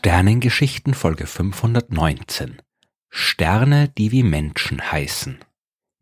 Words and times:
Sternengeschichten 0.00 0.94
Folge 0.94 1.26
519 1.26 2.62
Sterne, 3.10 3.88
die 3.98 4.12
wie 4.12 4.22
Menschen 4.22 4.92
heißen. 4.92 5.40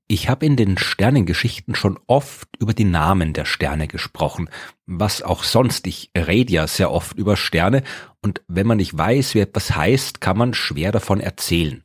Ich 0.06 0.28
habe 0.28 0.44
in 0.44 0.56
den 0.56 0.76
Sternengeschichten 0.76 1.74
schon 1.74 1.98
oft 2.06 2.46
über 2.58 2.74
die 2.74 2.84
Namen 2.84 3.32
der 3.32 3.46
Sterne 3.46 3.88
gesprochen, 3.88 4.50
was 4.84 5.22
auch 5.22 5.44
sonst, 5.44 5.86
ich 5.86 6.10
rede 6.14 6.52
ja 6.52 6.66
sehr 6.66 6.90
oft 6.90 7.16
über 7.16 7.38
Sterne, 7.38 7.82
und 8.20 8.42
wenn 8.48 8.66
man 8.66 8.76
nicht 8.76 8.98
weiß, 8.98 9.34
wie 9.34 9.40
etwas 9.40 9.74
heißt, 9.74 10.20
kann 10.20 10.36
man 10.36 10.52
schwer 10.52 10.92
davon 10.92 11.18
erzählen. 11.18 11.82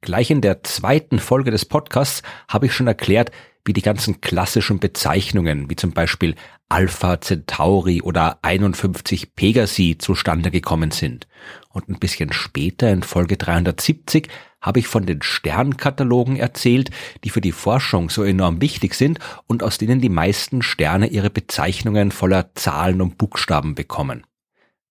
Gleich 0.00 0.30
in 0.30 0.40
der 0.40 0.62
zweiten 0.62 1.18
Folge 1.18 1.50
des 1.50 1.66
Podcasts 1.66 2.22
habe 2.48 2.66
ich 2.66 2.72
schon 2.72 2.86
erklärt, 2.86 3.32
wie 3.64 3.72
die 3.72 3.82
ganzen 3.82 4.20
klassischen 4.20 4.80
Bezeichnungen, 4.80 5.68
wie 5.70 5.76
zum 5.76 5.92
Beispiel 5.92 6.34
Alpha 6.68 7.20
Centauri 7.20 8.00
oder 8.00 8.38
51 8.42 9.34
Pegasi 9.34 9.96
zustande 9.98 10.50
gekommen 10.50 10.90
sind. 10.90 11.26
Und 11.70 11.88
ein 11.88 11.98
bisschen 11.98 12.32
später 12.32 12.90
in 12.90 13.02
Folge 13.02 13.36
370 13.36 14.28
habe 14.60 14.80
ich 14.80 14.86
von 14.86 15.06
den 15.06 15.22
Sternkatalogen 15.22 16.36
erzählt, 16.36 16.90
die 17.24 17.30
für 17.30 17.40
die 17.40 17.52
Forschung 17.52 18.10
so 18.10 18.22
enorm 18.22 18.60
wichtig 18.60 18.94
sind 18.94 19.18
und 19.46 19.62
aus 19.62 19.78
denen 19.78 20.00
die 20.00 20.08
meisten 20.08 20.62
Sterne 20.62 21.06
ihre 21.08 21.30
Bezeichnungen 21.30 22.10
voller 22.10 22.54
Zahlen 22.54 23.00
und 23.00 23.18
Buchstaben 23.18 23.74
bekommen. 23.74 24.24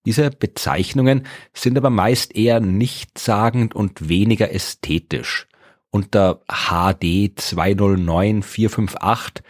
Diese 0.06 0.30
Bezeichnungen 0.30 1.28
sind 1.54 1.78
aber 1.78 1.90
meist 1.90 2.36
eher 2.36 2.60
nichtssagend 2.62 3.76
und 3.76 4.10
weniger 4.10 4.52
ästhetisch. 4.52 5.49
Unter 5.92 6.42
HD 6.48 7.34
209458 7.36 9.44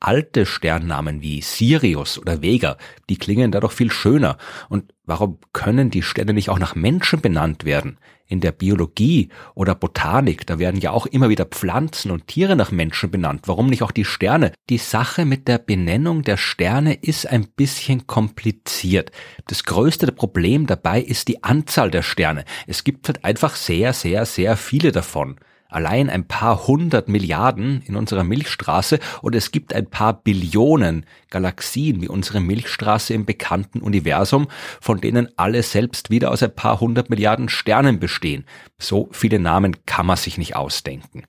Alte 0.00 0.46
Sternnamen 0.46 1.22
wie 1.22 1.40
Sirius 1.40 2.18
oder 2.18 2.42
Vega, 2.42 2.76
die 3.08 3.18
klingen 3.18 3.52
da 3.52 3.60
doch 3.60 3.70
viel 3.72 3.92
schöner. 3.92 4.36
Und 4.68 4.93
warum 5.06 5.38
können 5.52 5.90
die 5.90 6.02
Sterne 6.02 6.32
nicht 6.32 6.50
auch 6.50 6.58
nach 6.58 6.74
Menschen 6.74 7.20
benannt 7.20 7.64
werden? 7.64 7.98
In 8.26 8.40
der 8.40 8.52
Biologie 8.52 9.28
oder 9.54 9.74
Botanik, 9.74 10.46
da 10.46 10.58
werden 10.58 10.80
ja 10.80 10.90
auch 10.92 11.06
immer 11.06 11.28
wieder 11.28 11.44
Pflanzen 11.44 12.10
und 12.10 12.26
Tiere 12.26 12.56
nach 12.56 12.70
Menschen 12.70 13.10
benannt. 13.10 13.42
Warum 13.46 13.66
nicht 13.66 13.82
auch 13.82 13.90
die 13.90 14.06
Sterne? 14.06 14.52
Die 14.70 14.78
Sache 14.78 15.24
mit 15.26 15.46
der 15.46 15.58
Benennung 15.58 16.22
der 16.22 16.38
Sterne 16.38 16.94
ist 16.94 17.26
ein 17.28 17.46
bisschen 17.48 18.06
kompliziert. 18.06 19.12
Das 19.46 19.64
größte 19.64 20.10
Problem 20.12 20.66
dabei 20.66 21.02
ist 21.02 21.28
die 21.28 21.44
Anzahl 21.44 21.90
der 21.90 22.02
Sterne. 22.02 22.44
Es 22.66 22.82
gibt 22.82 23.08
halt 23.08 23.24
einfach 23.24 23.56
sehr, 23.56 23.92
sehr, 23.92 24.24
sehr 24.24 24.56
viele 24.56 24.90
davon 24.90 25.36
allein 25.74 26.08
ein 26.08 26.26
paar 26.26 26.66
hundert 26.66 27.08
Milliarden 27.08 27.82
in 27.86 27.96
unserer 27.96 28.24
Milchstraße 28.24 28.98
und 29.22 29.34
es 29.34 29.50
gibt 29.50 29.74
ein 29.74 29.86
paar 29.86 30.22
Billionen 30.22 31.06
Galaxien 31.30 32.00
wie 32.00 32.08
unsere 32.08 32.40
Milchstraße 32.40 33.12
im 33.14 33.24
bekannten 33.24 33.80
Universum, 33.80 34.48
von 34.80 35.00
denen 35.00 35.28
alle 35.36 35.62
selbst 35.62 36.10
wieder 36.10 36.30
aus 36.30 36.42
ein 36.42 36.54
paar 36.54 36.80
hundert 36.80 37.10
Milliarden 37.10 37.48
Sternen 37.48 37.98
bestehen. 37.98 38.44
So 38.78 39.08
viele 39.12 39.38
Namen 39.38 39.84
kann 39.86 40.06
man 40.06 40.16
sich 40.16 40.38
nicht 40.38 40.56
ausdenken. 40.56 41.24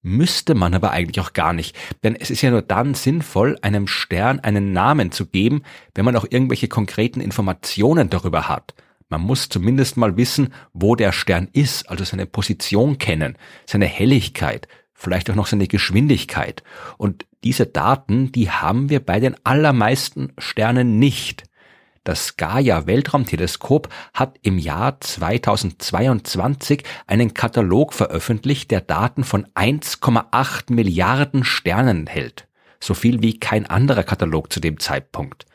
Müsste 0.00 0.54
man 0.54 0.74
aber 0.74 0.92
eigentlich 0.92 1.20
auch 1.20 1.32
gar 1.32 1.52
nicht, 1.52 1.76
denn 2.04 2.14
es 2.14 2.30
ist 2.30 2.42
ja 2.42 2.50
nur 2.50 2.62
dann 2.62 2.94
sinnvoll, 2.94 3.58
einem 3.62 3.88
Stern 3.88 4.38
einen 4.40 4.72
Namen 4.72 5.10
zu 5.10 5.26
geben, 5.26 5.62
wenn 5.94 6.04
man 6.04 6.14
auch 6.14 6.26
irgendwelche 6.30 6.68
konkreten 6.68 7.20
Informationen 7.20 8.08
darüber 8.08 8.48
hat. 8.48 8.74
Man 9.08 9.22
muss 9.22 9.48
zumindest 9.48 9.96
mal 9.96 10.16
wissen, 10.16 10.52
wo 10.72 10.94
der 10.94 11.12
Stern 11.12 11.48
ist, 11.52 11.88
also 11.88 12.04
seine 12.04 12.26
Position 12.26 12.98
kennen, 12.98 13.36
seine 13.66 13.86
Helligkeit, 13.86 14.68
vielleicht 14.92 15.30
auch 15.30 15.34
noch 15.34 15.46
seine 15.46 15.66
Geschwindigkeit. 15.66 16.62
Und 16.98 17.26
diese 17.42 17.66
Daten, 17.66 18.32
die 18.32 18.50
haben 18.50 18.90
wir 18.90 19.00
bei 19.00 19.20
den 19.20 19.36
allermeisten 19.44 20.32
Sternen 20.36 20.98
nicht. 20.98 21.44
Das 22.04 22.36
Gaia 22.36 22.86
Weltraumteleskop 22.86 23.88
hat 24.14 24.38
im 24.42 24.58
Jahr 24.58 25.00
2022 25.00 26.82
einen 27.06 27.34
Katalog 27.34 27.94
veröffentlicht, 27.94 28.70
der 28.70 28.80
Daten 28.80 29.24
von 29.24 29.46
1,8 29.54 30.72
Milliarden 30.72 31.44
Sternen 31.44 32.00
enthält. 32.00 32.46
So 32.80 32.94
viel 32.94 33.22
wie 33.22 33.38
kein 33.38 33.66
anderer 33.66 34.04
Katalog 34.04 34.52
zu 34.52 34.60
dem 34.60 34.80
Zeitpunkt. 34.80 35.46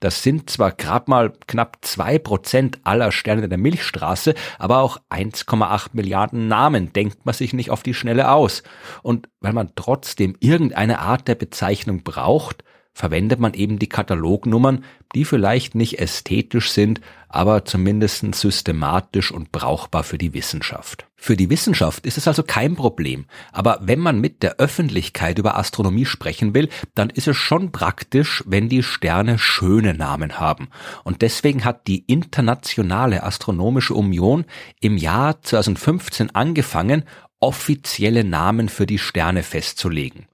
Das 0.00 0.22
sind 0.22 0.48
zwar 0.48 0.72
gerade 0.72 1.10
mal 1.10 1.32
knapp 1.46 1.78
zwei 1.82 2.18
Prozent 2.18 2.78
aller 2.84 3.10
Sterne 3.10 3.48
der 3.48 3.58
Milchstraße, 3.58 4.34
aber 4.58 4.78
auch 4.78 4.98
1,8 5.10 5.88
Milliarden 5.92 6.46
Namen 6.46 6.92
denkt 6.92 7.26
man 7.26 7.34
sich 7.34 7.52
nicht 7.52 7.70
auf 7.70 7.82
die 7.82 7.94
Schnelle 7.94 8.30
aus. 8.30 8.62
Und 9.02 9.28
weil 9.40 9.52
man 9.52 9.72
trotzdem 9.74 10.36
irgendeine 10.38 11.00
Art 11.00 11.26
der 11.26 11.34
Bezeichnung 11.34 12.04
braucht, 12.04 12.62
verwendet 12.98 13.38
man 13.38 13.54
eben 13.54 13.78
die 13.78 13.88
Katalognummern, 13.88 14.84
die 15.14 15.24
vielleicht 15.24 15.76
nicht 15.76 16.00
ästhetisch 16.00 16.72
sind, 16.72 17.00
aber 17.28 17.64
zumindest 17.64 18.34
systematisch 18.34 19.30
und 19.30 19.52
brauchbar 19.52 20.02
für 20.02 20.18
die 20.18 20.34
Wissenschaft. 20.34 21.06
Für 21.14 21.36
die 21.36 21.48
Wissenschaft 21.48 22.06
ist 22.06 22.18
es 22.18 22.26
also 22.26 22.42
kein 22.42 22.74
Problem, 22.74 23.26
aber 23.52 23.78
wenn 23.82 24.00
man 24.00 24.20
mit 24.20 24.42
der 24.42 24.56
Öffentlichkeit 24.56 25.38
über 25.38 25.56
Astronomie 25.56 26.06
sprechen 26.06 26.54
will, 26.54 26.68
dann 26.96 27.10
ist 27.10 27.28
es 27.28 27.36
schon 27.36 27.70
praktisch, 27.70 28.42
wenn 28.46 28.68
die 28.68 28.82
Sterne 28.82 29.38
schöne 29.38 29.94
Namen 29.94 30.40
haben. 30.40 30.66
Und 31.04 31.22
deswegen 31.22 31.64
hat 31.64 31.86
die 31.86 32.02
Internationale 32.08 33.22
Astronomische 33.22 33.94
Union 33.94 34.44
im 34.80 34.96
Jahr 34.96 35.40
2015 35.40 36.34
angefangen, 36.34 37.04
offizielle 37.38 38.24
Namen 38.24 38.68
für 38.68 38.86
die 38.86 38.98
Sterne 38.98 39.44
festzulegen. 39.44 40.27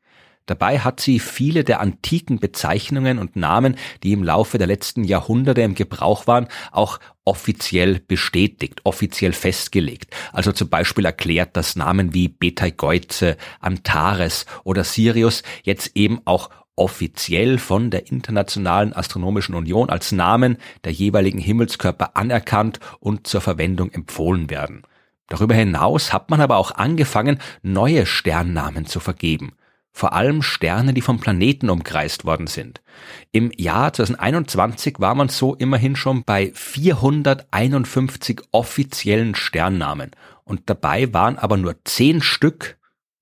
Dabei 0.47 0.81
hat 0.81 1.00
sie 1.00 1.21
viele 1.21 1.65
der 1.65 1.81
antiken 1.81 2.38
Bezeichnungen 2.38 3.19
und 3.19 3.34
Namen, 3.34 3.77
die 4.03 4.12
im 4.12 4.22
Laufe 4.22 4.59
der 4.59 4.66
letzten 4.66 5.03
Jahrhunderte 5.03 5.62
im 5.62 5.75
Gebrauch 5.75 6.27
waren, 6.27 6.49
auch 6.71 7.00
offiziell 7.25 8.00
bestätigt, 8.00 8.83
offiziell 8.84 9.33
festgelegt. 9.33 10.15
Also 10.33 10.53
zum 10.53 10.69
Beispiel 10.69 11.06
erklärt, 11.06 11.56
dass 11.56 11.77
Namen 11.77 12.12
wie 12.12 12.28
Betelgeuse, 12.28 13.38
Antares 13.60 14.44
oder 14.65 14.84
Sirius 14.84 15.43
jetzt 15.62 15.93
eben 15.97 16.21
auch 16.27 16.50
offiziell 16.77 17.56
von 17.56 17.91
der 17.91 18.10
Internationalen 18.10 18.93
Astronomischen 18.93 19.54
Union 19.54 19.88
als 19.88 20.12
Namen 20.12 20.59
der 20.84 20.93
jeweiligen 20.93 21.38
Himmelskörper 21.38 22.16
anerkannt 22.19 22.81
und 23.00 23.27
zur 23.27 23.41
Verwendung 23.41 23.91
empfohlen 23.93 24.50
werden. 24.50 24.83
Darüber 25.28 25.54
hinaus 25.54 26.12
hat 26.12 26.28
man 26.28 26.43
aber 26.43 26.59
auch 26.59 26.72
angefangen, 26.72 27.38
neue 27.62 28.04
Sternnamen 28.04 28.84
zu 28.84 29.00
vergeben 29.00 29.53
vor 29.97 30.12
allem 30.12 30.43
Sterne, 30.43 30.93
die 30.93 31.00
vom 31.00 31.21
Planeten 31.21 31.71
umkreist 31.71 32.25
worden 32.25 32.49
sind. 32.49 32.82
Im 33.31 33.53
Jahr 33.56 33.93
2021 33.93 34.97
war 34.99 35.15
man 35.15 35.28
so 35.28 35.55
immerhin 35.55 35.94
schon 35.94 36.25
bei 36.25 36.50
451 36.53 38.43
offiziellen 38.50 39.37
Sternnamen 39.37 40.10
und 40.43 40.62
dabei 40.66 41.15
waren 41.15 41.38
aber 41.38 41.56
nur 41.56 41.77
zehn 41.84 42.21
Stück, 42.22 42.77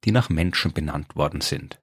die 0.04 0.12
nach 0.12 0.30
Menschen 0.30 0.72
benannt 0.72 1.14
worden 1.14 1.42
sind. 1.42 1.78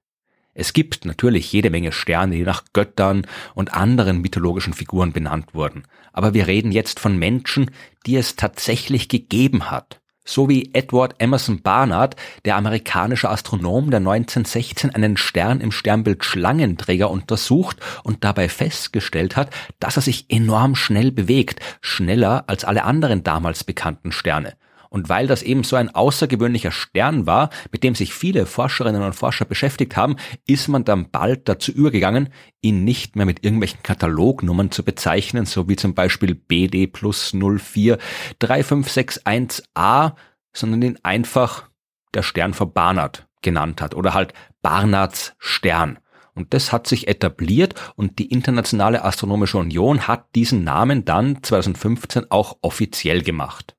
Es 0.54 0.72
gibt 0.72 1.04
natürlich 1.04 1.52
jede 1.52 1.70
Menge 1.70 1.92
Sterne, 1.92 2.34
die 2.34 2.42
nach 2.42 2.64
Göttern 2.72 3.28
und 3.54 3.72
anderen 3.72 4.20
mythologischen 4.20 4.72
Figuren 4.72 5.12
benannt 5.12 5.54
wurden, 5.54 5.84
aber 6.12 6.34
wir 6.34 6.48
reden 6.48 6.72
jetzt 6.72 6.98
von 6.98 7.16
Menschen, 7.16 7.70
die 8.06 8.16
es 8.16 8.34
tatsächlich 8.34 9.08
gegeben 9.08 9.70
hat 9.70 10.00
so 10.24 10.48
wie 10.48 10.70
Edward 10.72 11.14
Emerson 11.18 11.62
Barnard, 11.62 12.16
der 12.44 12.56
amerikanische 12.56 13.28
Astronom, 13.28 13.90
der 13.90 13.98
1916 13.98 14.94
einen 14.94 15.16
Stern 15.16 15.60
im 15.60 15.72
Sternbild 15.72 16.24
Schlangenträger 16.24 17.10
untersucht 17.10 17.78
und 18.04 18.24
dabei 18.24 18.48
festgestellt 18.48 19.36
hat, 19.36 19.50
dass 19.78 19.96
er 19.96 20.02
sich 20.02 20.26
enorm 20.28 20.76
schnell 20.76 21.10
bewegt, 21.10 21.60
schneller 21.80 22.44
als 22.46 22.64
alle 22.64 22.84
anderen 22.84 23.22
damals 23.22 23.64
bekannten 23.64 24.12
Sterne. 24.12 24.54
Und 24.90 25.08
weil 25.08 25.28
das 25.28 25.42
eben 25.42 25.62
so 25.62 25.76
ein 25.76 25.94
außergewöhnlicher 25.94 26.72
Stern 26.72 27.24
war, 27.26 27.50
mit 27.70 27.84
dem 27.84 27.94
sich 27.94 28.12
viele 28.12 28.44
Forscherinnen 28.44 29.02
und 29.02 29.14
Forscher 29.14 29.44
beschäftigt 29.44 29.96
haben, 29.96 30.16
ist 30.46 30.66
man 30.68 30.84
dann 30.84 31.10
bald 31.10 31.48
dazu 31.48 31.70
übergegangen, 31.70 32.28
ihn 32.60 32.84
nicht 32.84 33.14
mehr 33.14 33.24
mit 33.24 33.44
irgendwelchen 33.44 33.84
Katalognummern 33.84 34.72
zu 34.72 34.84
bezeichnen, 34.84 35.46
so 35.46 35.68
wie 35.68 35.76
zum 35.76 35.94
Beispiel 35.94 36.34
BD 36.34 36.88
plus 36.88 37.32
04 37.32 37.98
3561a, 38.42 40.14
sondern 40.52 40.82
ihn 40.82 40.98
einfach 41.04 41.70
der 42.12 42.22
Stern 42.22 42.52
von 42.52 42.72
Barnard 42.72 43.28
genannt 43.42 43.80
hat 43.80 43.94
oder 43.94 44.12
halt 44.12 44.34
Barnards 44.60 45.34
Stern. 45.38 46.00
Und 46.34 46.52
das 46.52 46.72
hat 46.72 46.86
sich 46.88 47.06
etabliert 47.06 47.74
und 47.94 48.18
die 48.18 48.26
Internationale 48.26 49.04
Astronomische 49.04 49.58
Union 49.58 50.08
hat 50.08 50.34
diesen 50.34 50.64
Namen 50.64 51.04
dann 51.04 51.42
2015 51.42 52.30
auch 52.30 52.58
offiziell 52.62 53.22
gemacht. 53.22 53.76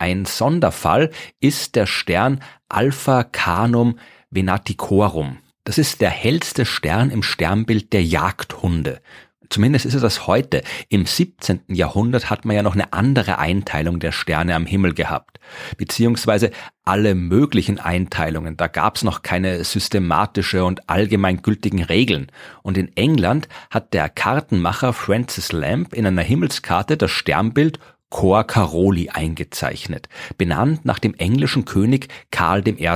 Ein 0.00 0.24
Sonderfall 0.24 1.10
ist 1.40 1.76
der 1.76 1.84
Stern 1.84 2.40
Alpha 2.70 3.22
Canum 3.22 3.98
Venaticorum. 4.30 5.36
Das 5.64 5.76
ist 5.76 6.00
der 6.00 6.08
hellste 6.08 6.64
Stern 6.64 7.10
im 7.10 7.22
Sternbild 7.22 7.92
der 7.92 8.02
Jagdhunde. 8.02 9.02
Zumindest 9.50 9.84
ist 9.84 9.92
es 9.92 10.00
das 10.00 10.26
heute. 10.26 10.62
Im 10.88 11.04
17. 11.04 11.60
Jahrhundert 11.68 12.30
hat 12.30 12.46
man 12.46 12.56
ja 12.56 12.62
noch 12.62 12.72
eine 12.72 12.94
andere 12.94 13.38
Einteilung 13.38 14.00
der 14.00 14.12
Sterne 14.12 14.54
am 14.54 14.64
Himmel 14.64 14.94
gehabt. 14.94 15.38
Beziehungsweise 15.76 16.50
alle 16.82 17.14
möglichen 17.14 17.78
Einteilungen. 17.78 18.56
Da 18.56 18.68
gab 18.68 18.96
es 18.96 19.04
noch 19.04 19.20
keine 19.20 19.62
systematische 19.64 20.64
und 20.64 20.88
allgemeingültigen 20.88 21.82
Regeln. 21.82 22.32
Und 22.62 22.78
in 22.78 22.96
England 22.96 23.48
hat 23.68 23.92
der 23.92 24.08
Kartenmacher 24.08 24.94
Francis 24.94 25.52
Lamb 25.52 25.92
in 25.92 26.06
einer 26.06 26.22
Himmelskarte 26.22 26.96
das 26.96 27.10
Sternbild 27.10 27.78
Cor 28.10 28.44
Caroli 28.44 29.08
eingezeichnet, 29.08 30.08
benannt 30.36 30.84
nach 30.84 30.98
dem 30.98 31.14
englischen 31.14 31.64
König 31.64 32.08
Karl 32.30 32.66
I. 32.66 32.88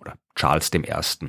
oder 0.00 0.14
Charles 0.34 0.70
I. 0.74 1.28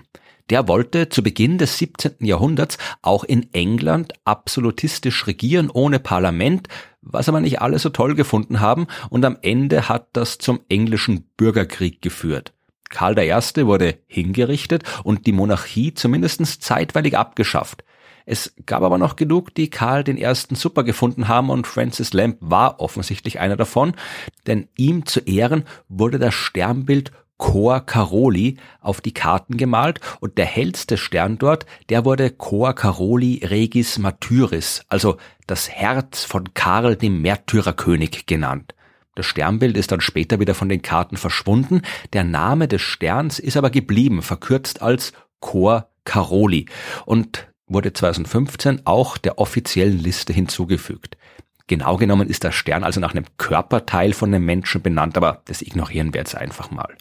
Der 0.50 0.68
wollte 0.68 1.10
zu 1.10 1.24
Beginn 1.24 1.58
des 1.58 1.78
17. 1.78 2.26
Jahrhunderts 2.26 2.78
auch 3.02 3.24
in 3.24 3.54
England 3.54 4.14
absolutistisch 4.26 5.28
regieren 5.28 5.70
ohne 5.70 6.00
Parlament, 6.00 6.68
was 7.02 7.30
aber 7.30 7.40
nicht 7.40 7.62
alle 7.62 7.80
so 7.80 7.90
toll 7.90 8.16
gefunden 8.16 8.60
haben 8.60 8.88
und 9.10 9.24
am 9.26 9.38
Ende 9.42 9.88
hat 9.88 10.08
das 10.14 10.38
zum 10.38 10.62
englischen 10.70 11.24
Bürgerkrieg 11.38 12.02
geführt. 12.02 12.54
Karl 12.90 13.18
I. 13.18 13.32
wurde 13.66 13.98
hingerichtet 14.08 14.84
und 15.04 15.26
die 15.26 15.32
Monarchie 15.32 15.94
zumindest 15.94 16.62
zeitweilig 16.62 17.18
abgeschafft. 17.18 17.84
Es 18.26 18.54
gab 18.66 18.84
aber 18.84 18.98
noch 18.98 19.16
genug, 19.16 19.54
die 19.56 19.70
Karl 19.70 20.08
I. 20.08 20.34
super 20.34 20.84
gefunden 20.84 21.28
haben 21.28 21.50
und 21.50 21.68
Francis 21.68 22.14
Lamb 22.14 22.38
war 22.40 22.80
offensichtlich 22.80 23.40
einer 23.40 23.58
davon, 23.58 23.94
denn 24.48 24.68
ihm 24.78 25.06
zu 25.06 25.20
Ehren 25.22 25.64
wurde 25.90 26.20
das 26.20 26.34
Sternbild 26.34 27.12
Chor 27.38 27.82
Caroli 27.82 28.58
auf 28.80 29.02
die 29.02 29.14
Karten 29.14 29.58
gemalt 29.58 30.00
und 30.22 30.38
der 30.38 30.46
hellste 30.46 30.98
Stern 30.98 31.38
dort, 31.38 31.66
der 31.90 32.06
wurde 32.06 32.30
Chor 32.30 32.74
Caroli 32.74 33.42
Regis 33.44 33.98
Martyris, 33.98 34.86
also 34.88 35.18
das 35.48 35.70
Herz 35.70 36.24
von 36.24 36.54
Karl 36.54 36.96
dem 36.96 37.22
Märtyrerkönig 37.22 38.28
genannt. 38.28 38.76
Das 39.16 39.26
Sternbild 39.26 39.78
ist 39.78 39.92
dann 39.92 40.02
später 40.02 40.40
wieder 40.40 40.56
von 40.56 40.70
den 40.70 40.82
Karten 40.82 41.18
verschwunden, 41.18 41.82
der 42.14 42.24
Name 42.24 42.68
des 42.68 42.82
Sterns 42.82 43.40
ist 43.40 43.58
aber 43.58 43.70
geblieben, 43.70 44.22
verkürzt 44.22 44.82
als 44.82 45.12
Chor 45.40 45.90
Caroli 46.06 46.68
und 47.06 47.48
wurde 47.68 47.94
2015 47.94 48.82
auch 48.86 49.18
der 49.18 49.40
offiziellen 49.40 49.98
Liste 50.00 50.34
hinzugefügt. 50.34 51.18
Genau 51.68 51.98
genommen 51.98 52.30
ist 52.30 52.44
der 52.44 52.52
Stern 52.52 52.84
also 52.84 53.00
nach 53.00 53.14
einem 53.14 53.26
Körperteil 53.38 54.14
von 54.14 54.34
einem 54.34 54.46
Menschen 54.46 54.82
benannt, 54.82 55.18
aber 55.18 55.42
das 55.46 55.62
ignorieren 55.62 56.14
wir 56.14 56.20
jetzt 56.20 56.36
einfach 56.36 56.72
mal. 56.72 56.96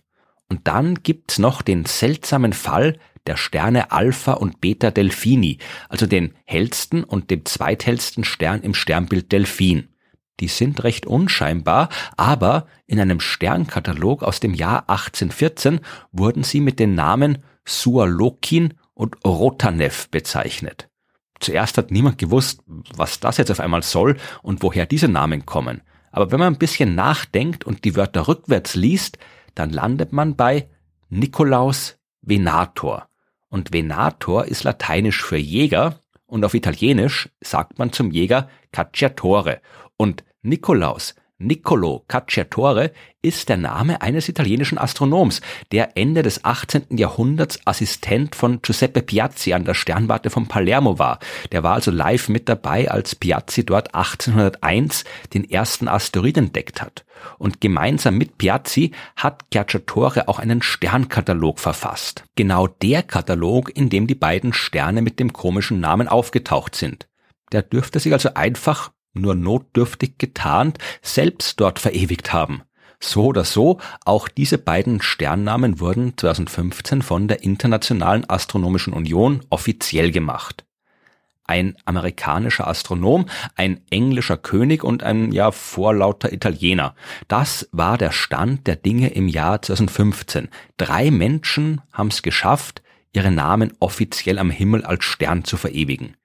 Und 0.48 0.68
dann 0.68 1.02
gibt's 1.02 1.38
noch 1.38 1.62
den 1.62 1.84
seltsamen 1.84 2.52
Fall 2.52 2.98
der 3.26 3.36
Sterne 3.36 3.90
Alpha 3.92 4.32
und 4.32 4.60
Beta 4.60 4.90
Delphini, 4.90 5.58
also 5.88 6.06
den 6.06 6.34
hellsten 6.44 7.04
und 7.04 7.30
dem 7.30 7.44
zweithellsten 7.44 8.24
Stern 8.24 8.62
im 8.62 8.74
Sternbild 8.74 9.32
Delphin. 9.32 9.88
Die 10.40 10.48
sind 10.48 10.82
recht 10.82 11.06
unscheinbar, 11.06 11.88
aber 12.16 12.66
in 12.86 12.98
einem 12.98 13.20
Sternkatalog 13.20 14.22
aus 14.22 14.40
dem 14.40 14.54
Jahr 14.54 14.88
1814 14.88 15.80
wurden 16.10 16.42
sie 16.42 16.60
mit 16.60 16.78
den 16.80 16.94
Namen 16.94 17.38
Sualokin 17.64 18.74
und 19.02 19.16
Rotanev 19.24 20.08
bezeichnet. 20.10 20.88
Zuerst 21.40 21.76
hat 21.76 21.90
niemand 21.90 22.18
gewusst, 22.18 22.60
was 22.94 23.18
das 23.18 23.36
jetzt 23.36 23.50
auf 23.50 23.58
einmal 23.58 23.82
soll 23.82 24.16
und 24.42 24.62
woher 24.62 24.86
diese 24.86 25.08
Namen 25.08 25.44
kommen. 25.44 25.82
Aber 26.12 26.30
wenn 26.30 26.38
man 26.38 26.54
ein 26.54 26.58
bisschen 26.58 26.94
nachdenkt 26.94 27.64
und 27.64 27.84
die 27.84 27.96
Wörter 27.96 28.28
rückwärts 28.28 28.76
liest, 28.76 29.18
dann 29.56 29.70
landet 29.70 30.12
man 30.12 30.36
bei 30.36 30.68
Nikolaus 31.08 31.98
Venator. 32.20 33.08
Und 33.48 33.72
Venator 33.72 34.44
ist 34.44 34.62
lateinisch 34.62 35.24
für 35.24 35.36
Jäger 35.36 35.98
und 36.26 36.44
auf 36.44 36.54
Italienisch 36.54 37.28
sagt 37.40 37.80
man 37.80 37.92
zum 37.92 38.12
Jäger 38.12 38.48
Cacciatore. 38.70 39.60
Und 39.96 40.22
Nikolaus 40.42 41.16
Niccolo 41.42 42.04
Cacciatore 42.06 42.92
ist 43.20 43.48
der 43.48 43.56
Name 43.56 44.00
eines 44.00 44.28
italienischen 44.28 44.78
Astronoms, 44.78 45.40
der 45.72 45.96
Ende 45.96 46.22
des 46.22 46.44
18. 46.44 46.96
Jahrhunderts 46.96 47.58
Assistent 47.64 48.36
von 48.36 48.62
Giuseppe 48.62 49.02
Piazzi 49.02 49.52
an 49.52 49.64
der 49.64 49.74
Sternwarte 49.74 50.30
von 50.30 50.46
Palermo 50.46 50.98
war. 50.98 51.18
Der 51.50 51.62
war 51.62 51.74
also 51.74 51.90
live 51.90 52.28
mit 52.28 52.48
dabei, 52.48 52.90
als 52.90 53.16
Piazzi 53.16 53.66
dort 53.66 53.94
1801 53.94 55.04
den 55.34 55.48
ersten 55.48 55.88
Asteroid 55.88 56.36
entdeckt 56.36 56.80
hat. 56.80 57.04
Und 57.38 57.60
gemeinsam 57.60 58.18
mit 58.18 58.38
Piazzi 58.38 58.92
hat 59.16 59.50
Cacciatore 59.50 60.28
auch 60.28 60.38
einen 60.38 60.62
Sternkatalog 60.62 61.58
verfasst. 61.58 62.24
Genau 62.36 62.68
der 62.68 63.02
Katalog, 63.02 63.76
in 63.76 63.90
dem 63.90 64.06
die 64.06 64.14
beiden 64.14 64.52
Sterne 64.52 65.02
mit 65.02 65.18
dem 65.18 65.32
komischen 65.32 65.80
Namen 65.80 66.06
aufgetaucht 66.06 66.76
sind. 66.76 67.08
Der 67.52 67.62
dürfte 67.62 68.00
sich 68.00 68.12
also 68.12 68.34
einfach 68.34 68.90
nur 69.14 69.34
notdürftig 69.34 70.18
getarnt, 70.18 70.78
selbst 71.02 71.60
dort 71.60 71.78
verewigt 71.78 72.32
haben. 72.32 72.62
So 73.02 73.26
oder 73.26 73.44
so, 73.44 73.78
auch 74.04 74.28
diese 74.28 74.58
beiden 74.58 75.02
Sternnamen 75.02 75.80
wurden 75.80 76.16
2015 76.16 77.02
von 77.02 77.26
der 77.26 77.42
Internationalen 77.42 78.28
Astronomischen 78.30 78.92
Union 78.92 79.40
offiziell 79.50 80.12
gemacht. 80.12 80.64
Ein 81.44 81.76
amerikanischer 81.84 82.68
Astronom, 82.68 83.26
ein 83.56 83.80
englischer 83.90 84.36
König 84.36 84.84
und 84.84 85.02
ein 85.02 85.32
ja 85.32 85.50
vorlauter 85.50 86.32
Italiener. 86.32 86.94
Das 87.26 87.68
war 87.72 87.98
der 87.98 88.12
Stand 88.12 88.68
der 88.68 88.76
Dinge 88.76 89.08
im 89.08 89.26
Jahr 89.26 89.60
2015. 89.60 90.48
Drei 90.76 91.10
Menschen 91.10 91.80
haben 91.92 92.08
es 92.08 92.22
geschafft, 92.22 92.82
ihre 93.12 93.32
Namen 93.32 93.72
offiziell 93.80 94.38
am 94.38 94.50
Himmel 94.50 94.84
als 94.84 95.04
Stern 95.04 95.44
zu 95.44 95.56
verewigen. 95.56 96.16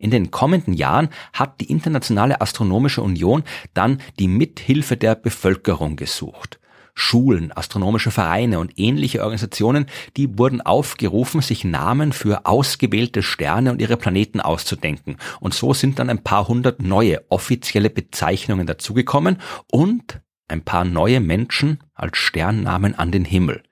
In 0.00 0.10
den 0.10 0.30
kommenden 0.30 0.72
Jahren 0.72 1.10
hat 1.34 1.60
die 1.60 1.70
Internationale 1.70 2.40
Astronomische 2.40 3.02
Union 3.02 3.44
dann 3.74 4.00
die 4.18 4.28
Mithilfe 4.28 4.96
der 4.96 5.14
Bevölkerung 5.14 5.96
gesucht. 5.96 6.58
Schulen, 6.94 7.52
astronomische 7.52 8.10
Vereine 8.10 8.60
und 8.60 8.78
ähnliche 8.78 9.20
Organisationen, 9.20 9.86
die 10.16 10.38
wurden 10.38 10.62
aufgerufen, 10.62 11.42
sich 11.42 11.64
Namen 11.64 12.12
für 12.12 12.46
ausgewählte 12.46 13.22
Sterne 13.22 13.72
und 13.72 13.80
ihre 13.80 13.98
Planeten 13.98 14.40
auszudenken. 14.40 15.16
Und 15.38 15.52
so 15.52 15.74
sind 15.74 15.98
dann 15.98 16.08
ein 16.08 16.24
paar 16.24 16.48
hundert 16.48 16.80
neue 16.80 17.22
offizielle 17.28 17.90
Bezeichnungen 17.90 18.66
dazugekommen 18.66 19.36
und 19.70 20.20
ein 20.48 20.62
paar 20.62 20.86
neue 20.86 21.20
Menschen 21.20 21.78
als 21.94 22.16
Sternnamen 22.16 22.98
an 22.98 23.12
den 23.12 23.26
Himmel. 23.26 23.62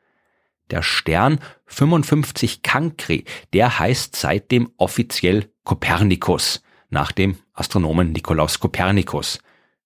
Der 0.70 0.82
Stern 0.82 1.41
55 1.67 2.62
Cancri, 2.62 3.25
der 3.53 3.79
heißt 3.79 4.14
seitdem 4.16 4.71
offiziell 4.76 5.50
Kopernikus, 5.64 6.62
nach 6.90 7.12
dem 7.12 7.37
Astronomen 7.54 8.12
Nikolaus 8.12 8.61
Kopernikus. 8.61 9.38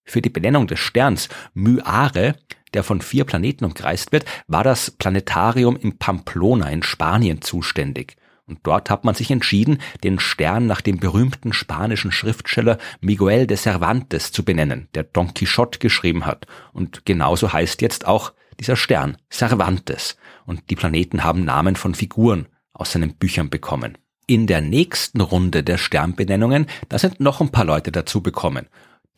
Für 0.04 0.20
die 0.20 0.30
Benennung 0.30 0.66
des 0.66 0.80
Sterns 0.80 1.28
Myare, 1.54 2.36
der 2.74 2.82
von 2.82 3.00
vier 3.00 3.24
Planeten 3.24 3.64
umkreist 3.64 4.12
wird, 4.12 4.24
war 4.48 4.64
das 4.64 4.90
Planetarium 4.90 5.76
in 5.76 5.98
Pamplona 5.98 6.68
in 6.70 6.82
Spanien 6.82 7.42
zuständig. 7.42 8.16
Und 8.46 8.58
dort 8.64 8.90
hat 8.90 9.04
man 9.04 9.14
sich 9.14 9.30
entschieden, 9.30 9.78
den 10.02 10.18
Stern 10.18 10.66
nach 10.66 10.80
dem 10.80 10.98
berühmten 10.98 11.52
spanischen 11.52 12.10
Schriftsteller 12.10 12.78
Miguel 13.00 13.46
de 13.46 13.56
Cervantes 13.56 14.32
zu 14.32 14.44
benennen, 14.44 14.88
der 14.94 15.04
Don 15.04 15.32
Quixote 15.32 15.78
geschrieben 15.78 16.26
hat. 16.26 16.46
Und 16.72 17.06
genauso 17.06 17.52
heißt 17.52 17.82
jetzt 17.82 18.06
auch 18.06 18.32
dieser 18.60 18.76
Stern 18.76 19.16
Cervantes. 19.30 20.16
Und 20.46 20.70
die 20.70 20.76
Planeten 20.76 21.24
haben 21.24 21.44
Namen 21.44 21.76
von 21.76 21.94
Figuren 21.94 22.46
aus 22.72 22.92
seinen 22.92 23.14
Büchern 23.14 23.50
bekommen. 23.50 23.98
In 24.26 24.46
der 24.46 24.60
nächsten 24.60 25.20
Runde 25.20 25.62
der 25.62 25.78
Sternbenennungen, 25.78 26.66
da 26.88 26.98
sind 26.98 27.20
noch 27.20 27.40
ein 27.40 27.50
paar 27.50 27.64
Leute 27.64 27.92
dazu 27.92 28.22
bekommen. 28.22 28.66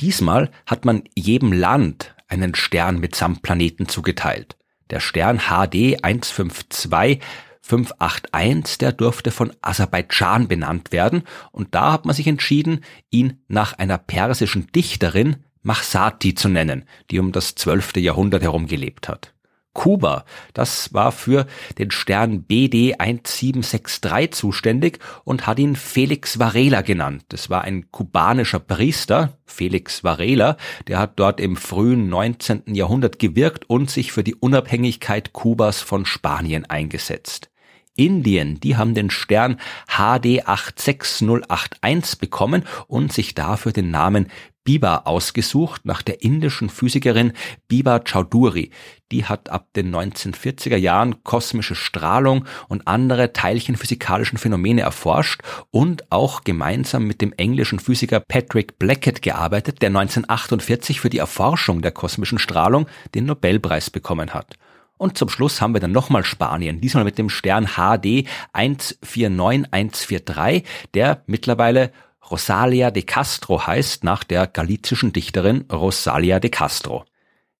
Diesmal 0.00 0.50
hat 0.66 0.84
man 0.84 1.04
jedem 1.14 1.52
Land 1.52 2.14
einen 2.28 2.54
Stern 2.54 2.98
mitsamt 2.98 3.42
Planeten 3.42 3.88
zugeteilt. 3.88 4.56
Der 4.90 5.00
Stern 5.00 5.38
HD 5.38 6.02
152581, 6.02 8.78
der 8.78 8.92
durfte 8.92 9.30
von 9.30 9.52
Aserbaidschan 9.62 10.48
benannt 10.48 10.92
werden 10.92 11.22
und 11.52 11.74
da 11.74 11.92
hat 11.92 12.06
man 12.06 12.14
sich 12.14 12.26
entschieden, 12.26 12.80
ihn 13.10 13.42
nach 13.48 13.74
einer 13.74 13.98
persischen 13.98 14.66
Dichterin 14.72 15.44
Mahsati 15.64 16.34
zu 16.34 16.48
nennen, 16.48 16.84
die 17.10 17.18
um 17.18 17.32
das 17.32 17.56
12. 17.56 17.96
Jahrhundert 17.96 18.42
herum 18.42 18.66
gelebt 18.66 19.08
hat. 19.08 19.34
Kuba. 19.74 20.24
Das 20.54 20.94
war 20.94 21.12
für 21.12 21.46
den 21.78 21.90
Stern 21.90 22.44
BD 22.44 22.94
1763 22.94 24.30
zuständig 24.30 25.00
und 25.24 25.46
hat 25.46 25.58
ihn 25.58 25.76
Felix 25.76 26.38
Varela 26.38 26.80
genannt. 26.80 27.24
Das 27.28 27.50
war 27.50 27.62
ein 27.62 27.90
kubanischer 27.90 28.60
Priester, 28.60 29.36
Felix 29.44 30.04
Varela, 30.04 30.56
der 30.86 31.00
hat 31.00 31.18
dort 31.18 31.40
im 31.40 31.56
frühen 31.56 32.08
19. 32.08 32.74
Jahrhundert 32.74 33.18
gewirkt 33.18 33.68
und 33.68 33.90
sich 33.90 34.12
für 34.12 34.22
die 34.22 34.36
Unabhängigkeit 34.36 35.32
Kubas 35.32 35.80
von 35.82 36.06
Spanien 36.06 36.64
eingesetzt. 36.64 37.50
Indien, 37.96 38.58
die 38.58 38.76
haben 38.76 38.94
den 38.94 39.10
Stern 39.10 39.60
HD 39.86 40.48
86081 40.48 42.18
bekommen 42.18 42.64
und 42.88 43.12
sich 43.12 43.34
dafür 43.34 43.72
den 43.72 43.90
Namen 43.90 44.28
Biba 44.64 45.02
ausgesucht 45.04 45.84
nach 45.84 46.00
der 46.00 46.22
indischen 46.22 46.70
Physikerin 46.70 47.34
Biba 47.68 48.00
Chaudhuri. 48.00 48.70
Die 49.12 49.26
hat 49.26 49.50
ab 49.50 49.68
den 49.76 49.94
1940er 49.94 50.76
Jahren 50.76 51.22
kosmische 51.22 51.74
Strahlung 51.74 52.46
und 52.68 52.88
andere 52.88 53.34
teilchenphysikalischen 53.34 54.38
Phänomene 54.38 54.80
erforscht 54.80 55.42
und 55.70 56.10
auch 56.10 56.44
gemeinsam 56.44 57.06
mit 57.06 57.20
dem 57.20 57.34
englischen 57.34 57.78
Physiker 57.78 58.20
Patrick 58.20 58.78
Blackett 58.78 59.20
gearbeitet, 59.20 59.82
der 59.82 59.90
1948 59.90 61.00
für 61.00 61.10
die 61.10 61.18
Erforschung 61.18 61.82
der 61.82 61.92
kosmischen 61.92 62.38
Strahlung 62.38 62.86
den 63.14 63.26
Nobelpreis 63.26 63.90
bekommen 63.90 64.32
hat. 64.32 64.54
Und 64.96 65.18
zum 65.18 65.28
Schluss 65.28 65.60
haben 65.60 65.74
wir 65.74 65.80
dann 65.80 65.92
nochmal 65.92 66.24
Spanien, 66.24 66.80
diesmal 66.80 67.04
mit 67.04 67.18
dem 67.18 67.28
Stern 67.28 67.76
HD 67.76 68.26
149143, 68.52 70.64
der 70.94 71.22
mittlerweile 71.26 71.92
Rosalia 72.30 72.90
de 72.90 73.02
Castro 73.02 73.66
heißt, 73.66 74.04
nach 74.04 74.24
der 74.24 74.46
galizischen 74.46 75.12
Dichterin 75.12 75.66
Rosalia 75.70 76.40
de 76.40 76.50
Castro. 76.50 77.04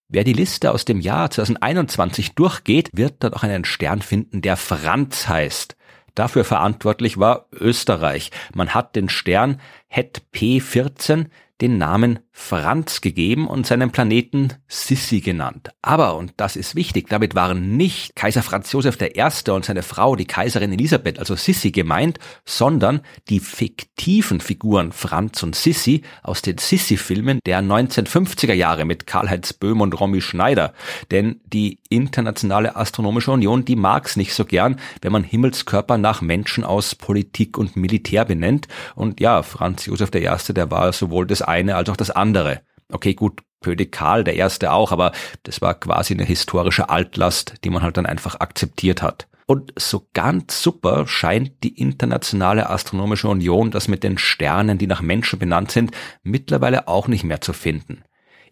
Wer 0.09 0.25
die 0.25 0.33
Liste 0.33 0.73
aus 0.73 0.85
dem 0.85 1.01
Jahr 1.01 1.31
2021 1.31 2.35
durchgeht, 2.35 2.91
wird 2.93 3.17
dort 3.21 3.35
auch 3.35 3.43
einen 3.43 3.65
Stern 3.65 4.03
finden, 4.03 4.43
der 4.43 4.57
Franz 4.57 5.29
heißt. 5.29 5.77
Dafür 6.15 6.45
verantwortlich 6.45 7.19
war 7.19 7.47
Österreich. 7.53 8.31
Man 8.55 8.75
hat 8.75 8.95
den 8.95 9.09
Stern 9.09 9.61
Het 9.89 10.23
P14 10.33 11.27
den 11.65 11.79
Namen 11.79 12.19
Franz 12.31 13.01
gegeben 13.01 13.47
und 13.47 13.65
seinen 13.65 13.91
Planeten 13.91 14.53
Sissi 14.67 15.21
genannt. 15.21 15.71
Aber, 15.81 16.17
und 16.17 16.35
das 16.37 16.57
ist 16.57 16.75
wichtig, 16.75 17.09
damit 17.09 17.35
waren 17.35 17.77
nicht 17.77 18.17
Kaiser 18.17 18.43
Franz 18.43 18.71
Josef 18.73 18.99
I. 19.01 19.51
und 19.51 19.65
seine 19.65 19.83
Frau, 19.83 20.15
die 20.15 20.27
Kaiserin 20.27 20.73
Elisabeth, 20.73 21.19
also 21.19 21.37
Sissi 21.37 21.71
gemeint, 21.71 22.19
sondern 22.45 23.01
die 23.31 23.41
fiktiven 23.41 24.41
Figuren 24.41 24.93
Franz 24.93 25.43
und 25.43 25.55
Sissi 25.55 26.03
aus 26.23 26.43
den 26.43 26.59
Sissi-Filmen 26.59 27.39
der 27.47 27.63
1950er 27.63 28.53
Jahre 28.53 28.85
mit 28.85 29.07
Karl-Heinz 29.07 29.55
Böhm 29.55 29.81
und 29.81 29.99
Romy 29.99 30.21
Schneider. 30.21 30.75
Denn 31.13 31.41
die 31.47 31.79
Internationale 31.89 32.77
Astronomische 32.77 33.31
Union, 33.31 33.65
die 33.65 33.77
mag's 33.77 34.17
nicht 34.17 34.35
so 34.35 34.45
gern, 34.45 34.81
wenn 35.01 35.13
man 35.13 35.25
Himmelskörper 35.25 35.97
nach 35.97 36.21
Menschen 36.21 36.65
aus 36.65 36.95
Politik 36.95 37.57
und 37.57 37.77
Militär 37.77 38.27
benennt. 38.27 38.69
Und 38.97 39.21
ja, 39.21 39.43
Franz 39.43 39.87
Josef 39.87 40.11
I., 40.15 40.29
der 40.53 40.71
war 40.71 40.93
sowohl 40.93 41.27
das 41.27 41.41
eine 41.55 41.77
als 41.77 41.89
auch 41.89 41.97
das 41.97 42.11
andere. 42.11 42.63
Okay, 42.93 43.15
gut, 43.15 43.41
König 43.63 43.93
Karl 43.93 44.25
der 44.25 44.37
Erste 44.37 44.73
auch, 44.73 44.93
aber 44.93 45.13
das 45.45 45.63
war 45.63 45.75
quasi 45.75 46.15
eine 46.15 46.25
historische 46.25 46.91
Altlast, 46.91 47.55
die 47.65 47.71
man 47.71 47.83
halt 47.83 47.97
dann 47.97 48.07
einfach 48.07 48.41
akzeptiert 48.41 49.01
hat. 49.03 49.27
Und 49.47 49.73
so 49.77 50.09
ganz 50.15 50.63
super 50.63 51.07
scheint 51.07 51.63
die 51.63 51.79
Internationale 51.79 52.71
Astronomische 52.71 53.29
Union 53.29 53.71
das 53.71 53.89
mit 53.89 54.03
den 54.03 54.17
Sternen, 54.19 54.79
die 54.79 54.87
nach 54.87 55.03
Menschen 55.03 55.39
benannt 55.39 55.71
sind, 55.71 55.93
mittlerweile 56.23 56.89
auch 56.89 57.09
nicht 57.09 57.25
mehr 57.25 57.41
zu 57.41 57.53
finden. 57.53 58.05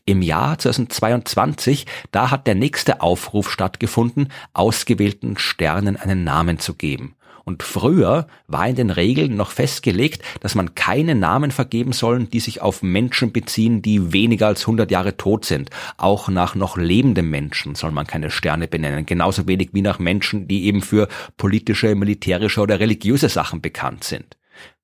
Im 0.04 0.20
Jahr 0.20 0.58
2022, 0.58 1.86
da 2.10 2.30
hat 2.30 2.46
der 2.46 2.56
nächste 2.56 3.00
Aufruf 3.00 3.50
stattgefunden, 3.50 4.28
ausgewählten 4.52 5.38
Sternen 5.38 5.96
einen 5.96 6.24
Namen 6.24 6.58
zu 6.58 6.74
geben. 6.74 7.14
Und 7.44 7.62
früher 7.62 8.26
war 8.46 8.68
in 8.68 8.76
den 8.76 8.90
Regeln 8.90 9.36
noch 9.36 9.50
festgelegt, 9.50 10.22
dass 10.40 10.54
man 10.54 10.74
keine 10.74 11.14
Namen 11.14 11.50
vergeben 11.50 11.92
sollen, 11.92 12.30
die 12.30 12.40
sich 12.40 12.60
auf 12.62 12.82
Menschen 12.82 13.32
beziehen, 13.32 13.82
die 13.82 14.12
weniger 14.12 14.46
als 14.46 14.62
100 14.62 14.90
Jahre 14.90 15.16
tot 15.16 15.44
sind. 15.44 15.70
Auch 15.96 16.28
nach 16.28 16.54
noch 16.54 16.76
lebenden 16.76 17.28
Menschen 17.30 17.74
soll 17.74 17.90
man 17.90 18.06
keine 18.06 18.30
Sterne 18.30 18.68
benennen. 18.68 19.06
Genauso 19.06 19.48
wenig 19.48 19.70
wie 19.72 19.82
nach 19.82 19.98
Menschen, 19.98 20.46
die 20.46 20.64
eben 20.64 20.82
für 20.82 21.08
politische, 21.36 21.94
militärische 21.94 22.60
oder 22.60 22.78
religiöse 22.78 23.28
Sachen 23.28 23.60
bekannt 23.60 24.04
sind. 24.04 24.36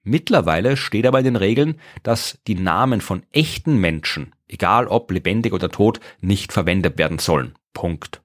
Mittlerweile 0.03 0.77
steht 0.77 1.07
aber 1.07 1.19
in 1.19 1.27
den 1.27 1.37
Regeln, 1.37 1.77
dass 2.03 2.39
die 2.47 2.55
Namen 2.55 3.01
von 3.01 3.23
echten 3.31 3.77
Menschen, 3.77 4.35
egal 4.49 4.87
ob 4.87 5.11
lebendig 5.11 5.53
oder 5.53 5.69
tot, 5.69 6.01
nicht 6.21 6.53
verwendet 6.53 6.99
werden 6.99 7.19
sollen. 7.19 7.55
Punkt. 7.75 8.23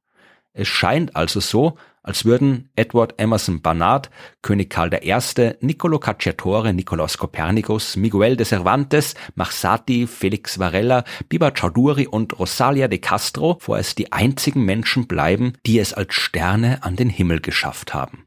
Es 0.54 0.68
scheint 0.68 1.16
also 1.16 1.40
so, 1.40 1.78
als 2.04 2.26
würden 2.26 2.70
Edward 2.76 3.16
Emerson 3.18 3.62
Barnard, 3.62 4.10
König 4.42 4.70
Karl 4.70 4.94
I., 4.94 5.54
Niccolo 5.62 6.00
Cacciatore, 6.00 6.74
Nicolaus 6.74 7.18
Copernicus, 7.18 7.96
Miguel 7.96 8.36
de 8.36 8.46
Cervantes, 8.46 9.16
Marsati, 9.36 10.06
Felix 10.06 10.60
Varela, 10.60 11.04
Biba 11.30 11.52
Chaudhuri 11.52 12.08
und 12.08 12.38
Rosalia 12.38 12.88
de 12.88 13.00
Castro 13.00 13.58
vorerst 13.60 13.98
die 13.98 14.12
einzigen 14.12 14.64
Menschen 14.64 15.08
bleiben, 15.08 15.54
die 15.66 15.80
es 15.80 15.94
als 15.94 16.14
Sterne 16.14 16.84
an 16.84 16.96
den 16.96 17.10
Himmel 17.10 17.40
geschafft 17.40 17.94
haben. 17.94 18.26